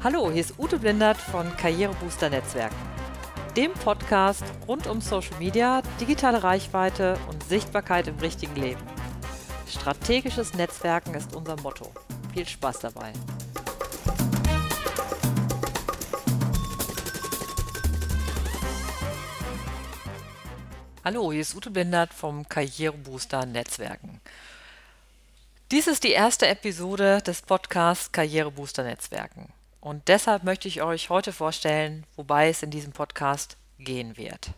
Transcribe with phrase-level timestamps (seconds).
[0.00, 2.76] Hallo, hier ist Ute Blindert von Karrierebooster Netzwerken,
[3.56, 8.80] dem Podcast rund um Social Media, digitale Reichweite und Sichtbarkeit im richtigen Leben.
[9.68, 11.92] Strategisches Netzwerken ist unser Motto.
[12.32, 13.12] Viel Spaß dabei.
[21.04, 24.20] Hallo, hier ist Ute Blindert vom Karrierebooster Netzwerken.
[25.72, 29.52] Dies ist die erste Episode des Podcasts Karrierebooster Netzwerken.
[29.88, 34.50] Und deshalb möchte ich euch heute vorstellen, wobei es in diesem Podcast gehen wird.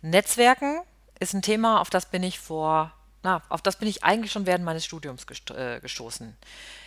[0.00, 0.80] Netzwerken
[1.18, 4.46] ist ein Thema, auf das bin ich vor, na, auf das bin ich eigentlich schon
[4.46, 6.34] während meines Studiums äh, gestoßen.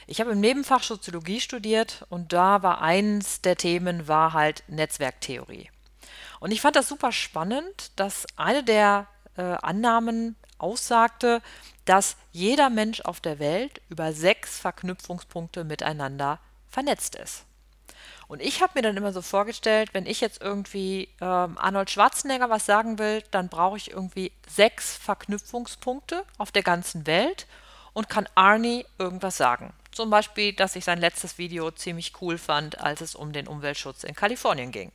[0.08, 5.70] Ich habe im Nebenfach Soziologie studiert und da war eins der Themen war halt Netzwerktheorie.
[6.40, 9.06] Und ich fand das super spannend, dass eine der
[9.38, 11.44] äh, Annahmen aussagte,
[11.86, 16.40] dass jeder Mensch auf der Welt über sechs Verknüpfungspunkte miteinander
[16.74, 17.46] vernetzt ist.
[18.28, 22.50] Und ich habe mir dann immer so vorgestellt, wenn ich jetzt irgendwie ähm, Arnold Schwarzenegger
[22.50, 27.46] was sagen will, dann brauche ich irgendwie sechs Verknüpfungspunkte auf der ganzen Welt
[27.94, 29.74] und kann Arnie irgendwas sagen.
[29.92, 34.04] Zum Beispiel, dass ich sein letztes Video ziemlich cool fand, als es um den Umweltschutz
[34.04, 34.92] in Kalifornien ging.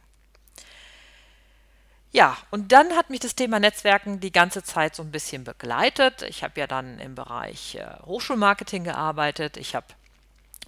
[2.11, 6.23] Ja, und dann hat mich das Thema Netzwerken die ganze Zeit so ein bisschen begleitet.
[6.23, 9.59] Ich habe ja dann im Bereich äh, Hochschulmarketing gearbeitet.
[9.59, 9.87] Ich habe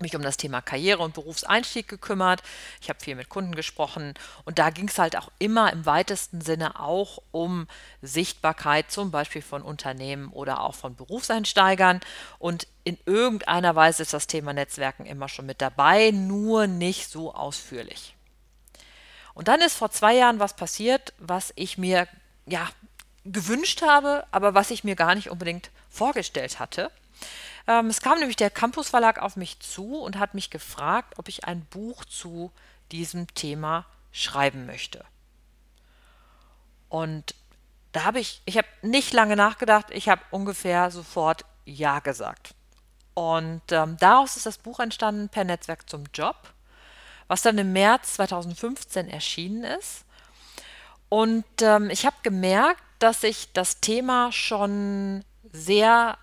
[0.00, 2.42] mich um das Thema Karriere und Berufseinstieg gekümmert.
[2.80, 6.40] Ich habe viel mit Kunden gesprochen und da ging es halt auch immer im weitesten
[6.40, 7.66] Sinne auch um
[8.02, 12.00] Sichtbarkeit, zum Beispiel von Unternehmen oder auch von Berufseinsteigern.
[12.38, 17.34] Und in irgendeiner Weise ist das Thema Netzwerken immer schon mit dabei, nur nicht so
[17.34, 18.14] ausführlich.
[19.34, 22.08] Und dann ist vor zwei Jahren was passiert, was ich mir
[22.46, 22.68] ja
[23.24, 26.90] gewünscht habe, aber was ich mir gar nicht unbedingt vorgestellt hatte.
[27.70, 31.28] Ähm, es kam nämlich der Campus Verlag auf mich zu und hat mich gefragt, ob
[31.28, 32.50] ich ein Buch zu
[32.92, 35.04] diesem Thema schreiben möchte.
[36.88, 37.34] Und
[37.92, 42.54] da habe ich, ich habe nicht lange nachgedacht, ich habe ungefähr sofort Ja gesagt.
[43.14, 46.52] Und ähm, daraus ist das Buch entstanden per Netzwerk zum Job
[47.30, 50.04] was dann im März 2015 erschienen ist.
[51.08, 56.18] Und ähm, ich habe gemerkt, dass ich das Thema schon sehr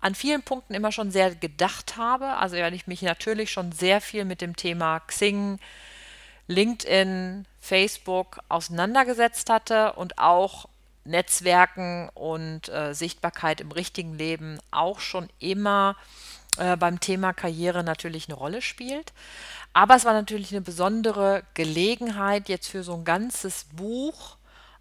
[0.00, 2.36] an vielen Punkten immer schon sehr gedacht habe.
[2.36, 5.58] Also weil ich mich natürlich schon sehr viel mit dem Thema Xing,
[6.46, 10.68] LinkedIn, Facebook auseinandergesetzt hatte und auch
[11.04, 15.96] Netzwerken und äh, Sichtbarkeit im richtigen Leben auch schon immer
[16.56, 19.12] äh, beim Thema Karriere natürlich eine Rolle spielt.
[19.72, 24.36] Aber es war natürlich eine besondere Gelegenheit, jetzt für so ein ganzes Buch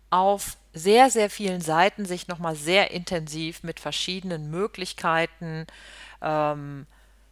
[0.09, 5.65] auf sehr, sehr vielen Seiten sich nochmal sehr intensiv mit verschiedenen Möglichkeiten,
[6.21, 6.85] ähm,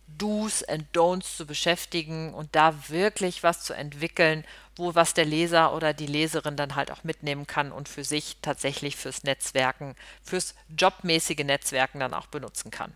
[0.08, 4.46] Do's and Don'ts zu beschäftigen und da wirklich was zu entwickeln,
[4.78, 8.38] wo was der Leser oder die Leserin dann halt auch mitnehmen kann und für sich
[8.42, 12.94] tatsächlich fürs Netzwerken, fürs jobmäßige Netzwerken dann auch benutzen kann.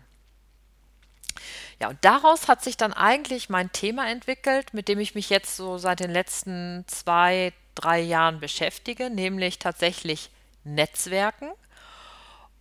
[1.80, 5.56] Ja, und daraus hat sich dann eigentlich mein Thema entwickelt, mit dem ich mich jetzt
[5.56, 10.30] so seit den letzten zwei, drei Jahren beschäftige, nämlich tatsächlich
[10.64, 11.50] Netzwerken.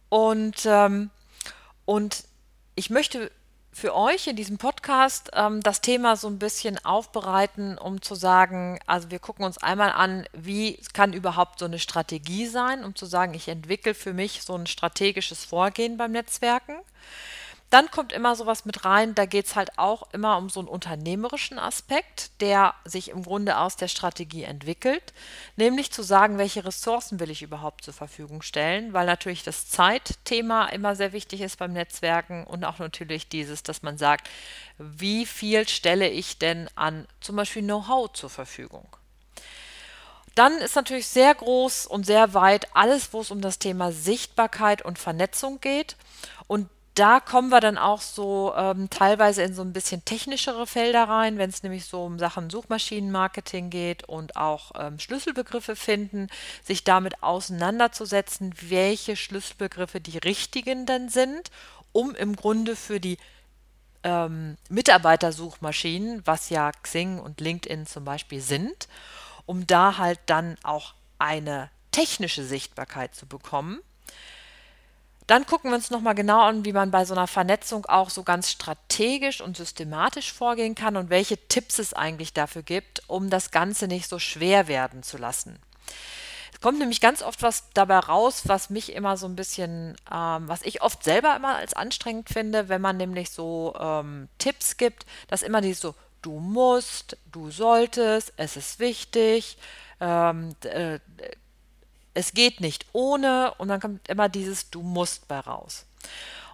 [0.10, 1.10] Und, ähm,
[1.86, 2.24] und
[2.76, 3.32] ich möchte
[3.74, 8.80] für euch in diesem Podcast ähm, das Thema so ein bisschen aufbereiten, um zu sagen,
[8.86, 13.06] also wir gucken uns einmal an, wie kann überhaupt so eine Strategie sein, um zu
[13.06, 16.76] sagen, ich entwickle für mich so ein strategisches Vorgehen beim Netzwerken.
[17.72, 20.68] Dann kommt immer sowas mit rein, da geht es halt auch immer um so einen
[20.68, 25.14] unternehmerischen Aspekt, der sich im Grunde aus der Strategie entwickelt,
[25.56, 30.66] nämlich zu sagen, welche Ressourcen will ich überhaupt zur Verfügung stellen, weil natürlich das Zeitthema
[30.66, 34.30] immer sehr wichtig ist beim Netzwerken und auch natürlich dieses, dass man sagt,
[34.78, 38.86] wie viel stelle ich denn an zum Beispiel Know-how zur Verfügung.
[40.36, 44.82] Dann ist natürlich sehr groß und sehr weit alles, wo es um das Thema Sichtbarkeit
[44.82, 45.96] und Vernetzung geht.
[46.48, 51.06] Und da kommen wir dann auch so ähm, teilweise in so ein bisschen technischere Felder
[51.06, 56.28] rein, wenn es nämlich so um Sachen Suchmaschinenmarketing geht und auch ähm, Schlüsselbegriffe finden,
[56.64, 61.50] sich damit auseinanderzusetzen, welche Schlüsselbegriffe die richtigen denn sind,
[61.94, 63.18] um im Grunde für die
[64.04, 68.90] ähm, Mitarbeitersuchmaschinen, was ja Xing und LinkedIn zum Beispiel sind,
[69.46, 73.80] um da halt dann auch eine technische Sichtbarkeit zu bekommen
[75.28, 78.24] dann gucken wir uns nochmal genau an, wie man bei so einer Vernetzung auch so
[78.24, 83.52] ganz strategisch und systematisch vorgehen kann und welche Tipps es eigentlich dafür gibt, um das
[83.52, 85.60] Ganze nicht so schwer werden zu lassen.
[86.54, 90.48] Es kommt nämlich ganz oft was dabei raus, was mich immer so ein bisschen, ähm,
[90.48, 95.06] was ich oft selber immer als anstrengend finde, wenn man nämlich so ähm, Tipps gibt,
[95.28, 99.58] dass immer die so du musst, du solltest, es ist wichtig,
[100.00, 101.00] ähm, äh,
[102.14, 105.86] es geht nicht ohne und dann kommt immer dieses du musst bei raus.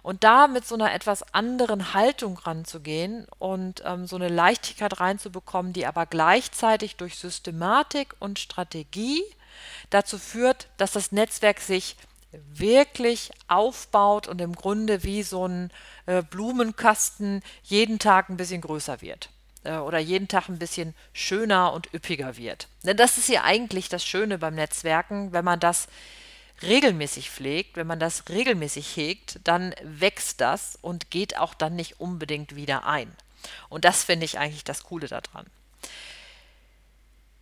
[0.02, 5.72] Und da mit so einer etwas anderen Haltung ranzugehen und ähm, so eine Leichtigkeit reinzubekommen,
[5.72, 9.22] die aber gleichzeitig durch Systematik und Strategie
[9.90, 11.96] dazu führt, dass das Netzwerk sich
[12.32, 15.70] wirklich aufbaut und im Grunde wie so ein
[16.06, 19.30] äh, Blumenkasten jeden Tag ein bisschen größer wird
[19.68, 22.68] oder jeden Tag ein bisschen schöner und üppiger wird.
[22.84, 25.88] Denn das ist ja eigentlich das Schöne beim Netzwerken, wenn man das
[26.62, 32.00] regelmäßig pflegt, wenn man das regelmäßig hegt, dann wächst das und geht auch dann nicht
[32.00, 33.14] unbedingt wieder ein.
[33.68, 35.46] Und das finde ich eigentlich das Coole daran.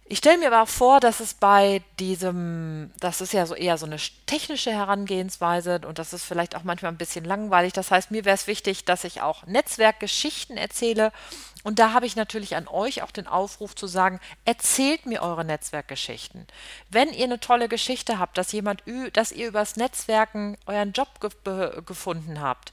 [0.08, 3.87] Ich stelle mir aber vor, dass es bei diesem, das ist ja so eher so
[3.87, 7.73] eine technische Herangehensweise und das ist vielleicht auch manchmal ein bisschen langweilig.
[7.73, 11.11] Das heißt, mir wäre es wichtig, dass ich auch Netzwerkgeschichten erzähle.
[11.64, 15.44] Und da habe ich natürlich an euch auch den Aufruf zu sagen, erzählt mir eure
[15.44, 16.47] Netzwerkgeschichten.
[16.88, 21.82] Wenn ihr eine tolle Geschichte habt, dass jemand, dass ihr übers Netzwerken euren Job ge
[21.85, 22.73] gefunden habt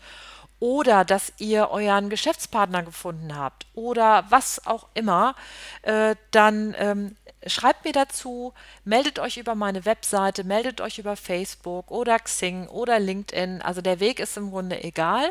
[0.64, 5.36] oder dass ihr euren Geschäftspartner gefunden habt oder was auch immer,
[5.82, 8.54] äh, dann ähm, schreibt mir dazu,
[8.84, 13.62] meldet euch über meine Webseite, meldet euch über Facebook oder Xing oder LinkedIn.
[13.62, 15.30] Also der Weg ist im Grunde egal.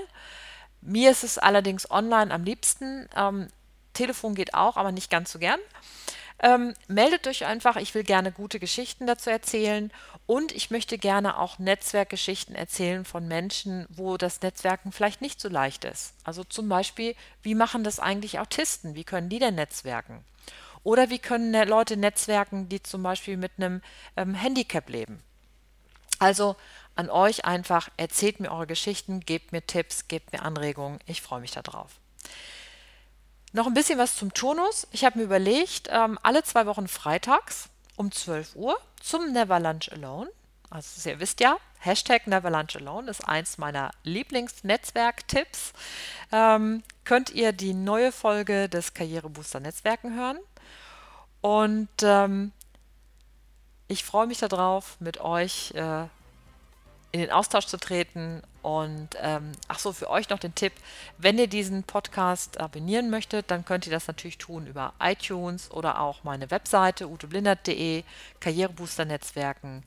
[0.81, 3.09] Mir ist es allerdings online am liebsten.
[3.17, 3.49] Ähm,
[3.93, 5.61] Telefon geht auch, aber nicht ganz so gern.
[6.45, 9.93] Ähm, meldet euch einfach, ich will gerne gute Geschichten dazu erzählen
[10.27, 15.49] und ich möchte gerne auch Netzwerkgeschichten erzählen von Menschen, wo das Netzwerken vielleicht nicht so
[15.49, 16.15] leicht ist.
[16.25, 18.97] Also zum Beispiel, wie machen das eigentlich Autisten?
[18.97, 20.25] Wie können die denn netzwerken?
[20.85, 23.83] Oder wie können ne-, Leute netzwerken, die zum Beispiel mit einem
[24.17, 25.23] ähm, Handicap leben?
[26.19, 26.57] Also
[26.95, 30.99] an euch einfach, erzählt mir eure Geschichten, gebt mir Tipps, gebt mir Anregungen.
[31.07, 31.93] Ich freue mich darauf.
[33.53, 34.87] Noch ein bisschen was zum Turnus.
[34.93, 39.91] Ich habe mir überlegt, ähm, alle zwei Wochen freitags um 12 Uhr zum Never Lunch
[39.93, 40.31] Alone.
[40.71, 45.73] Also ihr wisst ja, Hashtag Never Lunch Alone ist eins meiner Lieblingsnetzwerktipps.
[46.31, 50.39] Ähm, könnt ihr die neue Folge des Karrierebooster Netzwerken hören.
[51.43, 52.53] Und ähm,
[53.89, 56.05] ich freue mich darauf, mit euch äh,
[57.13, 58.43] in den Austausch zu treten.
[58.63, 60.73] Und ähm, ach so, für euch noch den Tipp,
[61.19, 66.01] wenn ihr diesen Podcast abonnieren möchtet, dann könnt ihr das natürlich tun über iTunes oder
[66.01, 68.05] auch meine Webseite uteblindert.de,
[68.41, 69.83] Karrierebooster Netzwerken.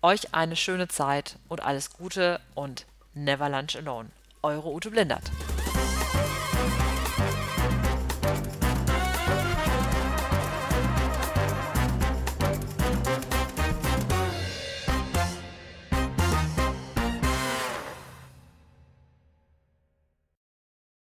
[0.00, 4.10] Euch eine schöne Zeit und alles Gute und never lunch alone.
[4.42, 5.30] Eure Ute Blindert.